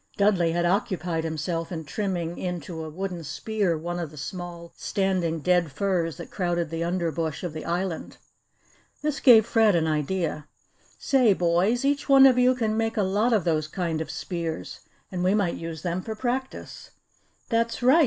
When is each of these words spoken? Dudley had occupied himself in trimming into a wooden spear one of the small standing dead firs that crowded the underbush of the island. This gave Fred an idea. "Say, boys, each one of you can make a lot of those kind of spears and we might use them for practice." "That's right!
Dudley 0.17 0.51
had 0.53 0.65
occupied 0.65 1.23
himself 1.23 1.71
in 1.71 1.85
trimming 1.85 2.39
into 2.39 2.83
a 2.83 2.89
wooden 2.89 3.23
spear 3.23 3.77
one 3.77 3.99
of 3.99 4.09
the 4.09 4.17
small 4.17 4.73
standing 4.75 5.41
dead 5.41 5.71
firs 5.71 6.17
that 6.17 6.31
crowded 6.31 6.71
the 6.71 6.83
underbush 6.83 7.43
of 7.43 7.53
the 7.53 7.65
island. 7.65 8.17
This 9.03 9.19
gave 9.19 9.45
Fred 9.45 9.75
an 9.75 9.85
idea. 9.85 10.47
"Say, 10.97 11.33
boys, 11.35 11.85
each 11.85 12.09
one 12.09 12.25
of 12.25 12.39
you 12.39 12.55
can 12.55 12.75
make 12.75 12.97
a 12.97 13.03
lot 13.03 13.31
of 13.31 13.43
those 13.43 13.67
kind 13.67 14.01
of 14.01 14.09
spears 14.09 14.79
and 15.11 15.23
we 15.23 15.35
might 15.35 15.57
use 15.57 15.83
them 15.83 16.01
for 16.01 16.15
practice." 16.15 16.89
"That's 17.49 17.83
right! 17.83 17.99